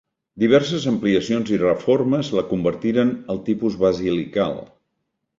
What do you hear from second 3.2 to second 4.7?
al tipus basilical.